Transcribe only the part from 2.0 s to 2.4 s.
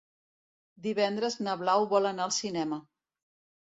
anar al